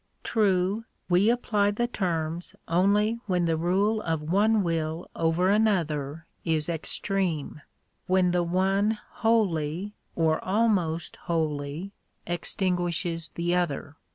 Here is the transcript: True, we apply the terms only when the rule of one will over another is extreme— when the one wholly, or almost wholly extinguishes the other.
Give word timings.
True, 0.23 0.85
we 1.09 1.29
apply 1.29 1.69
the 1.69 1.85
terms 1.85 2.55
only 2.67 3.19
when 3.27 3.45
the 3.45 3.55
rule 3.55 4.01
of 4.01 4.23
one 4.23 4.63
will 4.63 5.07
over 5.15 5.51
another 5.51 6.25
is 6.43 6.67
extreme— 6.67 7.61
when 8.07 8.31
the 8.31 8.41
one 8.41 8.97
wholly, 9.21 9.93
or 10.15 10.43
almost 10.43 11.17
wholly 11.25 11.91
extinguishes 12.25 13.27
the 13.35 13.53
other. 13.53 13.95